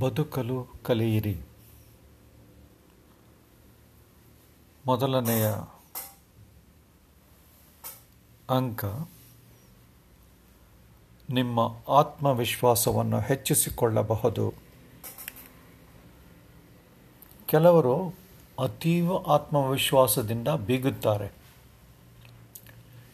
[0.00, 1.40] ಬದುಕಲು ಕಲಿಯಿರಿ.
[4.86, 5.48] ಮೊದಲನೆಯ
[8.50, 8.84] ಅಂಕ,
[11.30, 14.54] ನಿಮ್ಮ ಆತ್ಮವಿಶ್ವಾಸವನ್ನು ಹೆಚ್ಚಿಸಿಕೊಳ್ಳಬಹುದು.
[17.46, 18.14] ಕೆಲವರು
[18.58, 21.32] ಅತೀವ ಆತ್ಮವಿಶ್ವಾಸದಿಂದ ಬೀಗುತ್ತಾರೆ.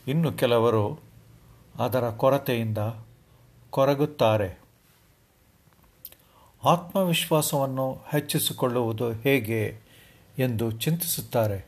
[0.06, 1.00] ಇನ್ನು ಕೆಲವರು
[1.78, 2.78] ಅದರ ಕೊರತೆಯಿಂದ
[3.70, 4.63] ಕೊರಗುತ್ತಾರೆ.
[6.64, 9.80] ಆತ್ಮವಿಶ್ವಾಸವನ್ನು ಹೆಚ್ಚಿಸಿಕೊಳ್ಳುವುದು ಹೇಗೆ
[10.39, 11.66] ಎಂದು ಚಿಂತಿಸುತ್ತಾರೆ.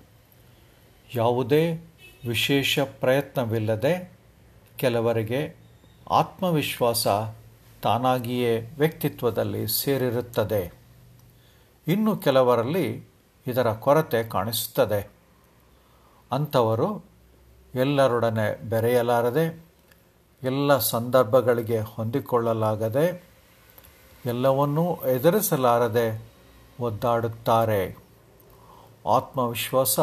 [1.15, 1.93] ಯಾವುದೇ
[2.29, 4.19] ವಿಶೇಷ ಪ್ರಯತ್ನವಿಲ್ಲದೆ
[4.77, 5.57] ಕೆಲವರಿಗೆ
[6.11, 7.07] ಆತ್ಮವಿಶ್ವಾಸ
[7.83, 10.73] ತಾನಾಗಿಯೇ ವ್ಯಕ್ತಿತ್ವದಲ್ಲಿ ಸೇರಿರುತ್ತದೆ.
[11.88, 13.10] ಇನ್ನು ಕೆಲವರಲ್ಲಿ
[13.47, 15.10] ಇದರ ಕೊರತೆ ಕಾಣಿಸುತ್ತದೆ.
[16.33, 17.05] ಅಂಥವರು
[17.74, 19.66] ಎಲ್ಲರೊಡನೆ ಬೆರೆಯಲಾರದೆ,
[20.43, 23.26] ಎಲ್ಲ ಸಂದರ್ಭಗಳಿಗೆ ಹೊಂದಿಕೊಳ್ಳಲಾಗದೆ
[24.27, 26.23] ಎಲ್ಲವನ್ನೂ ಎದುರಿಸಲಾರದೆ
[26.80, 27.96] ಒದ್ದಾಡುತ್ತಾರೆ.
[29.09, 30.01] ಆತ್ಮವಿಶ್ವಾಸ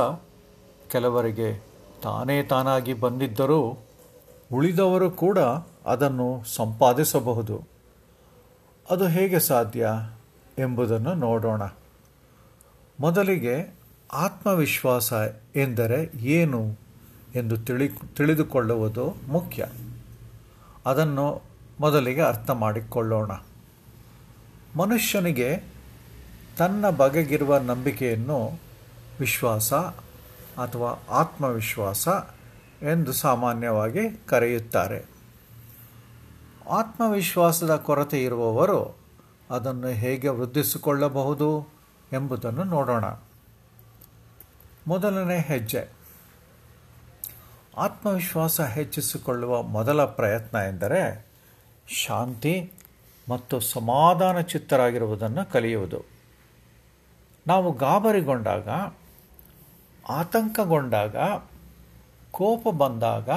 [0.91, 1.63] ಕೆಲವರಿಗೆ
[2.03, 3.77] ತಾನೇ ತಾನಾಗಿ ಬಂದಿದ್ದರೂ
[4.53, 5.39] ಉಳಿದವರು ಕೂಡ
[5.85, 7.67] ಅದನ್ನು ಸಂಪಾದಿಸಬಹುದು.
[8.89, 9.89] ಅದು ಹೇಗೆ ಸಾಧ್ಯ
[10.59, 11.61] ಎಂಬುದನ್ನು ನೋಡೋಣ.
[12.99, 13.79] ಮೊದಲಿಗೆ
[14.13, 15.13] ಆತ್ಮವಿಶ್ವಾಸ
[15.55, 16.79] ಎಂದರೆ ಏನು
[17.35, 19.66] ಎಂದು ತಿಳಿ ತಿಳಿದುಕೊಳ್ಳುವುದು ಮುಖ್ಯ.
[20.85, 21.41] ಅದನ್ನು
[21.79, 23.31] ಮೊದಲಿಗೆ ಅರ್ಥ ಮಾಡಿಕೊಳ್ಳೋಣ.
[24.77, 25.63] ಮನುಷ್ಯನಿಗೆ
[26.57, 28.59] ತನ್ನ ಬಗೆಗಿರುವ ನಂಬಿಕೆಯನ್ನು
[29.19, 29.73] ವಿಶ್ವಾಸ
[30.57, 32.07] ಅಥವಾ ಆತ್ಮವಿಶ್ವಾಸ
[32.81, 35.05] ಎಂದು ಸಾಮಾನ್ಯವಾಗಿ ಕರೆಯುತ್ತಾರೆ.
[36.69, 38.97] ಆತ್ಮವಿಶ್ವಾಸದ ಕೊರತೆ ಇರುವವರು
[39.49, 41.67] ಅದನ್ನು ಹೇಗೆ ವೃದ್ಧಿಸಿಕೊಳ್ಳಬಹುದು
[42.13, 43.05] ಎಂಬುದನ್ನು ನೋಡೋಣ.
[44.88, 45.89] ಮೊದಲನೇ ಹೆಜ್ಜೆ.
[47.77, 51.27] ಆತ್ಮವಿಶ್ವಾಸ ಹೆಚ್ಚಿಸಿಕೊಳ್ಳುವ ಮೊದಲ ಪ್ರಯತ್ನ ಎಂದರೆ
[51.88, 52.71] ಶಾಂತಿ
[53.29, 56.03] ಮತ್ತು ಸಮಾಧಾನ ಚಿತ್ತರಾಗಿರುವುದನ್ನು ಕಲಿಯುವುದು.
[57.47, 58.69] ನಾವು ಗಾಬರಿಗೊಂಡಾಗ,
[60.09, 61.16] ಆತಂಕಗೊಂಡಾಗ,
[62.31, 63.29] ಕೋಪ ಬಂದಾಗ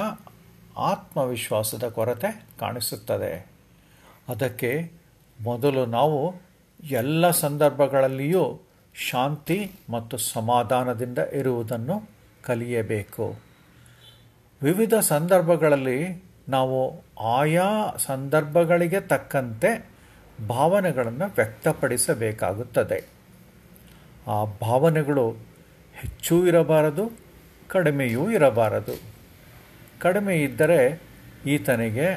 [0.77, 3.51] ಆತ್ಮವಿಶ್ವಾಸದ ಕೊರತೆ ಕಾಣಿಸುತ್ತದೆ.
[4.29, 4.91] ಅದಕ್ಕೆ
[5.41, 6.35] ಮೊದಲು ನಾವು
[6.83, 8.59] ಎಲ್ಲ ಸಂದರ್ಭಗಳಲ್ಲಿಯೂ
[9.09, 12.09] ಶಾಂತಿ ಮತ್ತು ಸಮಾಧಾನದಿಂದ ಇರುವುದನ್ನು
[12.43, 13.35] ಕಲಿಯಬೇಕು.
[14.61, 19.89] ವಿವಿಧ ಸಂದರ್ಭಗಳಲ್ಲಿ ನಾವು ಆಯಾ ಸಂದರ್ಭಗಳಿಗೆ ತಕ್ಕಂತೆ
[20.47, 23.05] ಭಾವನೆಗಳನ್ನು ವ್ಯಕ್ತಪಡಿಸಬೇಕಾಗುತ್ತದೆ.
[24.27, 25.31] ಆ ಭಾವನೆಗಳು
[25.93, 27.11] ಹೆಚ್ಚು ಇರಬಾರದು,
[27.67, 29.01] ಕಡಿಮೆಯೂ ಇರಬಾರದು.
[29.99, 31.01] ಕಡಿಮೆ ಇದ್ದರೆ
[31.45, 32.07] ಈತನಿಗೆ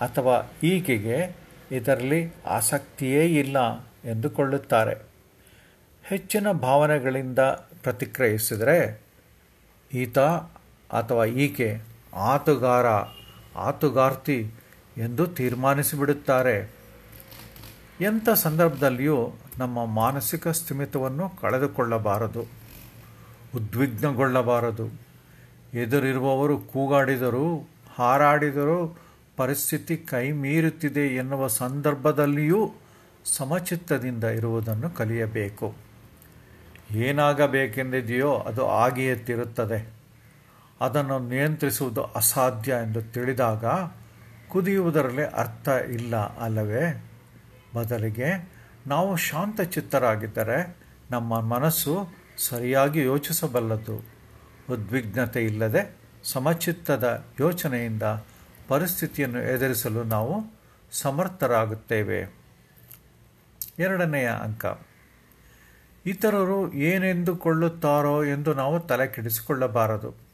[0.00, 1.36] ಅಥವಾ ಈಕೆಗೆ
[1.72, 5.08] ಇದರಲ್ಲಿ ಆಸಕ್ತಿಯೇ ಇಲ್ಲ ಎಂದುಕೊಳ್ಳುತ್ತಾರೆ.
[6.04, 7.38] ಹೆಚ್ಚಿನ ಭಾವನೆಗಳಿಂದ
[7.82, 9.02] ಪ್ರತಿಕ್ರಿಯಿಸಿದರೆ
[9.94, 10.18] ಈತ
[10.92, 11.80] ಅಥವಾ ಈಕೆ
[12.14, 12.86] ಆತುಗಾರ
[13.58, 14.52] ಆತುಗಾರ್ತಿ
[14.96, 16.70] ಎಂದು ತೀರ್ಮಾನಿಸಿಬಿಡುತ್ತಾರೆ.
[18.00, 22.40] ಎಂಥ ಸಂದರ್ಭದಲ್ಲಿಯೂ ನಮ್ಮ ಮಾನಸಿಕ ಸ್ಥಿಮಿತವನ್ನು ಕಳೆದುಕೊಳ್ಳಬಾರದು,
[23.56, 24.86] ಉದ್ವಿಗ್ನಗೊಳ್ಳಬಾರದು.
[25.74, 27.68] ಎದುರಿರುವವರು ಕೂಗಾಡಿದರೂ,
[27.98, 28.98] ಹಾರಾಡಿದರೂ
[29.36, 32.72] ಪರಿಸ್ಥಿತಿ ಕೈ ಮೀರುತ್ತಿದೆ ಎನ್ನುವ ಸಂದರ್ಭದಲ್ಲಿಯೂ
[33.24, 35.74] ಸಮಚಿತ್ತದಿಂದ ಇರುವುದನ್ನು ಕಲಿಯಬೇಕು.
[36.90, 39.97] ಏನಾಗಬೇಕೆಂದಿದೆಯೋ ಅದು ಆಗಿಯೇ ತಿರುತ್ತದೆ.
[40.80, 43.64] ಅದನ್ನು ನಿಯಂತ್ರಿಸುವುದು ಅಸಾಧ್ಯ ಎಂದು ತಿಳಿದಾಗ
[44.48, 47.10] ಕುದಿಯುವುದರಲ್ಲಿ ಅರ್ಥ ಇಲ್ಲ ಅಲ್ಲವೇ?
[47.74, 48.50] ಬದಲಿಗೆ
[48.86, 50.76] ನಾವು ಶಾಂತಚಿತ್ತರಾಗಿದ್ದರೆ
[51.10, 53.96] ನಮ್ಮ ಮನಸ್ಸು ಸರಿಯಾಗಿ ಯೋಚಿಸಬಲ್ಲದು.
[54.70, 58.02] ಉದ್ವಿಗ್ನತೆ ಇಲ್ಲದೆ ಸಮಚಿತ್ತದ ಯೋಚನೆಯಿಂದ
[58.68, 62.34] ಪರಿಸ್ಥಿತಿಯನ್ನು ಎದುರಿಸಲು ನಾವು ಸಮರ್ಥರಾಗುತ್ತೇವೆ.
[63.78, 64.66] ಎರಡನೆಯ ಅಂಕ.
[66.06, 70.27] ಇತರರು ಏನೆಂದುಕೊಳ್ಳುತ್ತಾರೋ ಎಂದು ನಾವು ತಲೆ ಕೆಡಿಸಿಕೊಳ್ಳಬಾರದು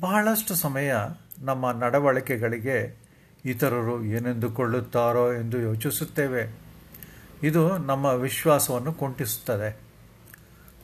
[0.00, 0.94] ಬಹಳಷ್ಟು ಸಮಯ
[1.38, 3.06] ನಮ್ಮ ನಡವಳಿಕೆಗಳಿಗೆ
[3.44, 6.58] ಇತರರು ಏನೆಂದುಕೊಳ್ಳುತ್ತಾರೋ ಎಂದು ಯೋಚಿಸುತ್ತೇವೆ.
[7.42, 9.76] ಇದು ನಮ್ಮ ವಿಶ್ವಾಸವನ್ನು ಕುಂಟಿಸುತ್ತದೆ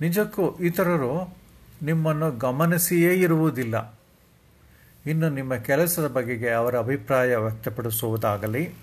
[0.00, 1.36] ನಿಜಕ್ಕೂ ಇತರರು
[1.82, 4.00] ನಿಮ್ಮನ್ನು ಗಮನಿಸಿಯೇ ಇರುವುದಿಲ್ಲ.
[5.06, 8.74] ಇನ್ನು ನಿಮ್ಮ ಕೆಲಸದ ಬಗೆಗೆ ಅವರ ಅಭಿಪ್ರಾಯ ವ್ಯಕ್ತಪಡಿಸುವುದಾಗಲಿ,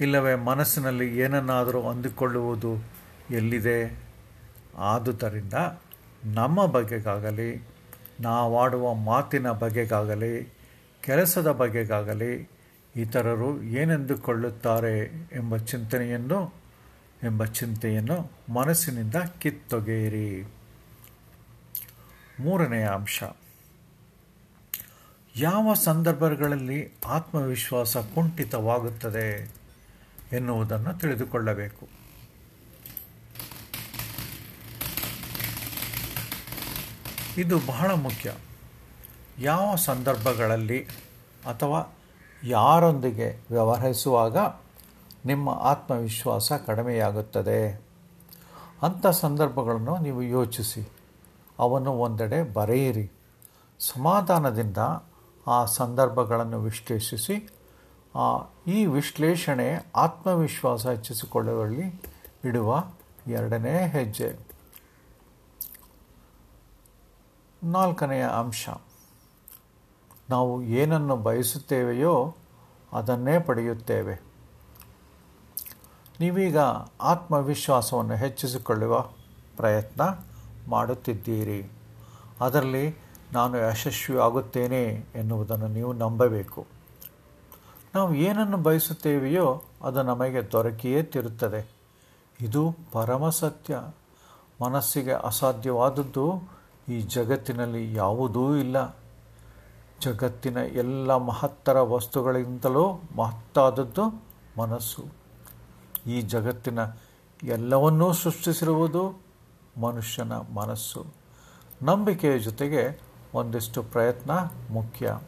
[0.00, 2.84] ಇಲ್ಲವೇ ಮನಸ್ಸಿನಲ್ಲಿ ಏನನ್ನಾದರೂ ಅಂದುಕೊಳ್ಳುವುದು
[3.30, 4.02] ಎಲ್ಲಿದೆ?
[4.76, 5.54] ಆದುದರಿಂದ
[6.24, 7.72] ನಮ್ಮ ಬಗೆಗಾಗಲಿ
[8.20, 10.52] ನಾವಾಡುವ ಮಾತಿನ ಬಗೆಗಾಗಲಿ,
[11.00, 12.50] ಕೆಲಸದ ಬಗೆಗಾಗಲಿ
[12.96, 14.98] ಇತರರು ಏನೆಂದುಕೊಳ್ಳುತ್ತಾರೆ
[15.32, 16.54] ಎಂಬ ಚಿಂತನೆಯನ್ನು,
[17.22, 20.42] ಎಂಬ ಚಿಂತೆಯನ್ನು ಮನಸ್ಸಿನಿಂದ ಕಿತ್ತೊಗೆಯಿರಿ.
[22.40, 23.22] ಮೂರನೆಯ ಅಂಶ.
[25.36, 29.50] ಯಾವ ಸಂದರ್ಭಗಳಲ್ಲಿ ಆತ್ಮವಿಶ್ವಾಸ ಕುಂಠಿತವಾಗುತ್ತದೆ
[30.32, 32.01] ಎನ್ನುವುದನ್ನು ತಿಳಿದುಕೊಳ್ಳಬೇಕು.
[37.38, 38.32] ಇದು ಬಹಳ ಮುಖ್ಯ.
[39.38, 40.84] ಯಾವ ಸಂದರ್ಭಗಳಲ್ಲಿ
[41.46, 41.94] ಅಥವಾ
[42.44, 44.36] ಯಾರೊಂದಿಗೆ ವ್ಯವಹರಿಸುವಾಗ
[45.26, 47.82] ನಿಮ್ಮ ಆತ್ಮವಿಶ್ವಾಸ ಕಡಿಮೆಯಾಗುತ್ತದೆ?
[48.82, 50.88] ಅಂಥ ಸಂದರ್ಭಗಳನ್ನು ನೀವು ಯೋಚಿಸಿ.
[51.58, 53.10] ಅವನ್ನು ಒಂದೆಡೆ ಬರೆಯಿರಿ.
[53.78, 54.78] ಸಮಾಧಾನದಿಂದ
[55.46, 57.50] ಆ ಸಂದರ್ಭಗಳನ್ನು ವಿಶ್ಲೇಷಿಸಿ.
[58.66, 62.02] ಈ ವಿಶ್ಲೇಷಣೆ ಆತ್ಮವಿಶ್ವಾಸ ಹೆಚ್ಚಿಸಿಕೊಳ್ಳುವಲ್ಲಿ
[62.44, 62.84] ಇಡುವ
[63.26, 64.51] ಎರಡನೇ ಹೆಜ್ಜೆ.
[67.64, 68.68] ನಾಲ್ಕನೆಯ ಅಂಶ.
[70.30, 72.34] ನಾವು ಏನನ್ನು ಬಯಸುತ್ತೇವೆಯೋ
[72.92, 74.14] ಅದನ್ನೇ ಪಡೆಯುತ್ತೇವೆ.
[76.20, 76.58] ನೀವೀಗ
[77.00, 79.00] ಆತ್ಮವಿಶ್ವಾಸವನ್ನು ಹೆಚ್ಚಿಸಿಕೊಳ್ಳುವ
[79.56, 80.02] ಪ್ರಯತ್ನ
[80.68, 81.72] ಮಾಡುತ್ತಿದ್ದೀರಿ.
[82.40, 82.96] ಅದರಲ್ಲಿ
[83.32, 84.82] ನಾನು ಯಶಸ್ವಿ ಆಗುತ್ತೇನೆ
[85.14, 86.66] ಎನ್ನುವುದನ್ನು ನೀವು ನಂಬಬೇಕು.
[87.94, 91.72] ನಾವು ಏನನ್ನು ಬಯಸುತ್ತೇವೆಯೋ ಅದು ನಮಗೆ ದೊರಕಿಯೇ ತಿರುತ್ತದೆ.
[92.40, 93.80] ಇದು ಪರಮ ಸತ್ಯ.
[94.64, 96.61] ಮನಸ್ಸಿಗೆ ಅಸಾಧ್ಯವಾದದ್ದು
[96.92, 98.96] ಈ ಜಗತ್ತಿನಲ್ಲಿ ಯಾವುದೂ ಇಲ್ಲ.
[100.00, 104.24] ಜಗತ್ತಿನ ಎಲ್ಲ ಮಹತ್ತರ ವಸ್ತುಗಳಿಗಿಂತಲೂ ಮಹತ್ತಾದದ್ದು
[104.58, 105.04] ಮನಸ್ಸು.
[106.06, 106.78] ಈ ಜಗತ್ತಿನ
[107.42, 109.22] ಎಲ್ಲವನ್ನೂ ಸೃಷ್ಟಿಸಿರುವುದು
[109.80, 111.04] ಮನುಷ್ಯನ ಮನಸ್ಸು.
[111.82, 113.00] ನಂಬಿಕೆಯ ಜೊತೆಗೆ
[113.34, 114.30] ಒಂದಿಷ್ಟು ಪ್ರಯತ್ನ
[114.70, 115.18] ಮುಖ್ಯ.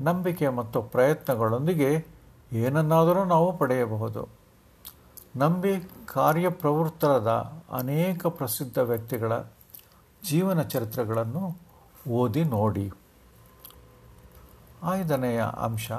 [0.00, 2.06] ನಂಬಿಕೆ ಮತ್ತು ಪ್ರಯತ್ನಗಳೊಂದಿಗೆ
[2.52, 4.28] ಏನನ್ನಾದರೂ ನಾವು ಪಡೆಯಬಹುದು.
[5.36, 7.26] ನಂಬಿ ಕಾರ್ಯಪ್ರವೃತ್ತರಾದ
[7.72, 9.32] ಅನೇಕ ಪ್ರಸಿದ್ಧ ವ್ಯಕ್ತಿಗಳ
[10.28, 11.56] ಜೀವನ ಚರಿತ್ರೆಗಳನ್ನು
[12.08, 12.92] ಓದಿ ನೋಡಿ.
[14.90, 15.92] ಐದನೆಯ ಅಂಶ,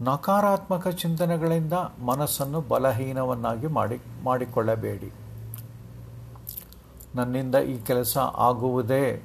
[0.00, 1.72] ನಕಾರಾತ್ಮಕ ಚಿಂತನೆಗಳಿಂದ
[2.04, 5.12] ಮನಸ್ಸನ್ನು ಬಲಹೀನವನ್ನಾಗಿ ಮಾಡಿ, ಮಾಡಿಕೊಳ್ಳಬೇಡಿ.
[7.14, 9.22] ನನ್ನಿಂದ ಈ ಕೆಲಸ ಆಗುವುದೇ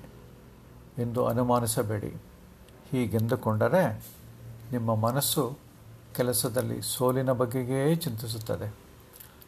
[0.97, 2.13] ಎಂದು ಅನುಮಾನಿಸಬೇಡಿ.
[2.91, 3.83] ಹೀಗೆಂದುಕೊಂಡರೆ
[4.71, 5.57] ನಿಮ್ಮ ಮನಸ್ಸು
[6.15, 8.67] ಕೆಲಸದಲ್ಲಿ ಸೋಲಿನ ಬಗೆಗೇ ಚಿಂತಿಸುತ್ತದೆ.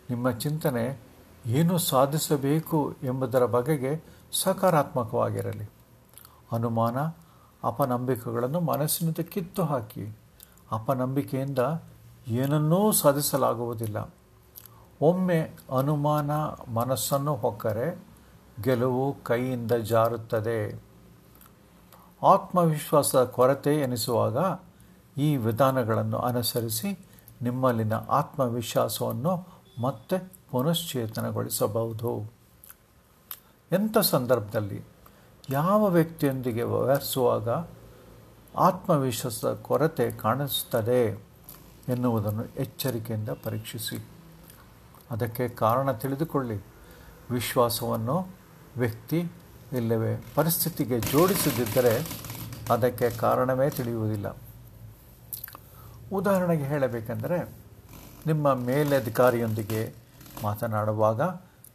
[0.10, 1.07] ನಿಮ್ಮ ಚಿಂತನೆ
[1.48, 5.70] ಏನು ಸಾಧಿಸಬೇಕು ಎಂಬುದರ ಬಗೆಗೆ ಸಕಾರಾತ್ಮಕವಾಗಿರಲಿ.
[6.52, 6.98] ಅನುಮಾನ,
[7.64, 10.18] ಅಪನಂಬಿಕೆಗಳನ್ನು ಮನಸ್ಸಿನಿಂದ ಕಿತ್ತು ಹಾಕಿ.
[10.72, 11.60] ಅಪನಂಬಿಕೆಯಿಂದ
[12.28, 14.14] ಏನನ್ನೂ ಸಾಧಿಸಲಾಗುವುದಿಲ್ಲ.
[15.02, 15.40] ಒಮ್ಮೆ
[15.78, 16.32] ಅನುಮಾನ
[16.74, 18.04] ಮನಸ್ಸನ್ನು ಹೊಕ್ಕರೆ
[18.64, 20.84] ಗೆಲುವು ಕೈಯಿಂದ ಜಾರುತ್ತದೆ.
[22.24, 24.38] ಆತ್ಮವಿಶ್ವಾಸದ ಕೊರತೆ ಎನಿಸುವಾಗ
[25.18, 27.08] ಈ ವಿಧಾನಗಳನ್ನು ಅನುಸರಿಸಿ
[27.42, 29.48] ನಿಮ್ಮಲ್ಲಿನ ಆತ್ಮವಿಶ್ವಾಸವನ್ನು
[29.82, 32.34] ಮತ್ತೆ ಪುನಶ್ಚೇತನಗೊಳಿಸಬಹುದು
[33.72, 34.82] ಎಂಥ ಸಂದರ್ಭದಲ್ಲಿ
[35.50, 37.50] ಯಾವ ವ್ಯಕ್ತಿಯೊಂದಿಗೆ ವ್ಯವಹರಿಸುವಾಗ
[38.58, 41.24] ಆತ್ಮವಿಶ್ವಾಸದ ಕೊರತೆ ಕಾಣಿಸುತ್ತದೆ
[41.88, 44.08] ಎನ್ನುವುದನ್ನು ಎಚ್ಚರಿಕೆಯಿಂದ ಪರೀಕ್ಷಿಸಿ.
[45.12, 46.66] ಅದಕ್ಕೆ ಕಾರಣ ತಿಳಿದುಕೊಳ್ಳಿ.
[47.32, 48.28] ವಿಶ್ವಾಸವನ್ನು
[48.78, 49.32] ವ್ಯಕ್ತಿ
[49.72, 52.24] ಇಲ್ಲವೇ ಪರಿಸ್ಥಿತಿಗೆ ಜೋಡಿಸದಿದ್ದರೆ
[52.72, 54.38] ಅದಕ್ಕೆ ಕಾರಣವೇ ತಿಳಿಯುವುದಿಲ್ಲ.
[56.14, 57.50] ಉದಾಹರಣೆಗೆ ಹೇಳಬೇಕೆಂದರೆ
[58.26, 60.07] ನಿಮ್ಮ ಮೇಲಧಿಕಾರಿಯೊಂದಿಗೆ
[60.44, 61.22] ಮಾತನಾಡುವಾಗ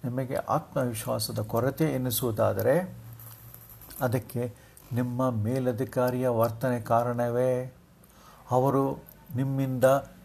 [0.04, 2.96] ನಿಮಗೆ ಆತ್ಮವಿಶ್ವಾಸದ ಕೊರತೆ ಎನಿಸುವುದಾದರೆ
[4.00, 4.54] ಅದಕ್ಕೆ
[4.92, 7.72] ನಿಮ್ಮ ಮೇಲಧಿಕಾರಿಯ ವರ್ತನೆ ಕಾರಣವೇ?
[8.50, 9.04] ಅವರು
[9.36, 9.84] ನಿಮ್ಮಿಂದ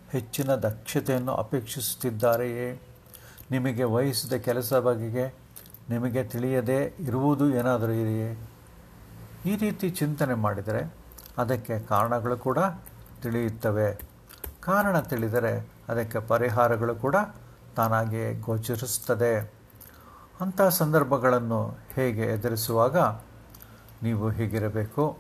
[0.09, 2.81] ಹೆಚ್ಚಿನ ದಕ್ಷತೆಯನ್ನು ಅಪೇಕ್ಷಿಸುತ್ತಿದ್ದಾರೆಯೇ?
[3.51, 5.33] ನಿಮಗೆ ವಹಿಸಿದ ಕೆಲಸ ಬಗೆಗೆ
[5.89, 8.47] ನಿಮಗೆ ತಿಳಿಯದೇ ಇರುವುದು ಏನಾದರೂ ಇದೆಯೇ?
[9.45, 10.95] ಈ ರೀತಿ ಚಿಂತನೆ ಮಾಡಿದರೆ
[11.37, 12.57] ಅದಕ್ಕೆ ಕಾರಣಗಳು ಕೂಡ
[13.21, 13.97] ತಿಳಿಯುತ್ತವೆ.
[14.59, 17.15] ಕಾರಣ ತಿಳಿದರೆ ಅದಕ್ಕೆ ಪರಿಹಾರಗಳು ಕೂಡ
[17.77, 19.53] ತಾನಾಗಿಯೇ ಗೋಚರಿಸುತ್ತದೆ.
[20.41, 22.97] ಅಂಥ ಸಂದರ್ಭಗಳನ್ನು ಹೇಗೆ ಎದುರಿಸುವಾಗ
[24.03, 25.17] ನೀವು ಹೀಗಿರಬೇಕು?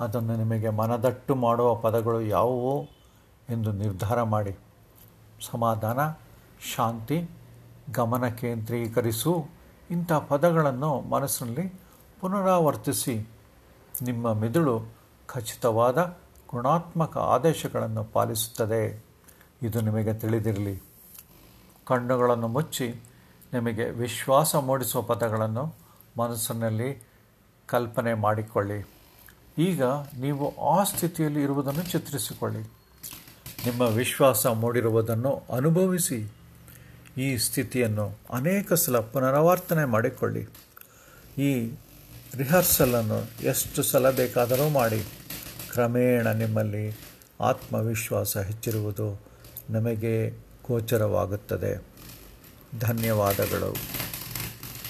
[0.00, 2.88] ಅದನ್ನು ನಿಮಗೆ ಮನದಟ್ಟು ಮಾಡುವ ಪದಗಳು ಯಾವುವು
[3.48, 4.58] ಎಂದು ನಿರ್ಧಾರ ಮಾಡಿ.
[5.50, 5.98] ಸಮಾಧಾನ,
[6.74, 7.30] ಶಾಂತಿ,
[7.92, 9.46] ಗಮನ ಕೇಂದ್ರೀಕರಿಸು.
[9.90, 11.80] ಇಂಥ ಪದಗಳನ್ನು ಮನಸ್ಸಿನಲ್ಲಿ
[12.20, 13.28] ಪುನರಾವರ್ತಿಸಿ.
[14.02, 14.80] ನಿಮ್ಮ ಮಿದುಳು
[15.26, 16.16] ಖಚಿತವಾದ
[16.50, 19.04] ಗುಣಾತ್ಮಕ ಆದೇಶಗಳನ್ನು ಪಾಲಿಸುತ್ತದೆ.
[19.62, 20.95] ಇದು ನಿಮಗೆ ತಿಳಿದಿರಲಿ.
[21.86, 22.88] ಕಣ್ಣುಗಳನ್ನು ಮುಚ್ಚಿ
[23.52, 25.74] ನಿಮಗೆ ವಿಶ್ವಾಸ ಮೂಡಿಸುವ ಪದಗಳನ್ನು
[26.18, 27.08] ಮನಸ್ಸಿನಲ್ಲಿ
[27.66, 28.86] ಕಲ್ಪನೆ ಮಾಡಿಕೊಳ್ಳಿ.
[29.58, 29.82] ಈಗ
[30.18, 32.60] ನೀವು ಆ ಸ್ಥಿತಿಯಲ್ಲಿ ಇರುವುದನ್ನು ಚಿತ್ರಿಸಿಕೊಳ್ಳಿ.
[33.66, 36.32] ನಿಮ್ಮ ವಿಶ್ವಾಸ ಮೂಡಿರುವುದನ್ನು ಅನುಭವಿಸಿ.
[37.18, 40.48] ಈ ಸ್ಥಿತಿಯನ್ನು ಅನೇಕ ಸಲ ಪುನರಾವರ್ತನೆ ಮಾಡಿಕೊಳ್ಳಿ.
[41.42, 41.74] ಈ
[42.34, 45.06] ರಿಹರ್ಸಲನ್ನು ಎಷ್ಟು ಸಲ ಬೇಕಾದರೂ ಮಾಡಿ.
[45.70, 46.98] ಕ್ರಮೇಣ ನಿಮ್ಮಲ್ಲಿ
[47.40, 49.20] ಆತ್ಮವಿಶ್ವಾಸ ಹೆಚ್ಚಿರುವುದು
[49.70, 51.84] ನಮಗೆ ಗೋಚರವಾಗುತ್ತದೆ.
[52.80, 53.74] ಧನ್ಯವಾದಗಳು.